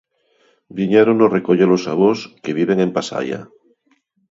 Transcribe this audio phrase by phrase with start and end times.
[0.05, 3.39] –Viñérono recoller os avós, que viven en Pasaia.